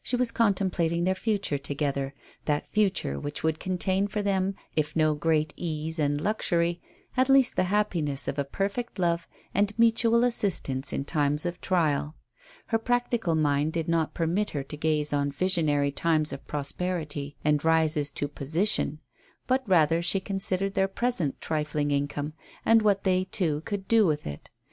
[0.00, 5.16] She was contemplating their future together, that future which would contain for them, if no
[5.16, 6.80] great ease and luxury,
[7.16, 12.14] at least the happiness of a perfect love and mutual assistance in times of trial.
[12.66, 17.64] Her practical mind did not permit her to gaze on visionary times of prosperity and
[17.64, 19.00] rises to position,
[19.48, 24.28] but rather she considered their present trifling income, and what they two could do with
[24.28, 24.48] it.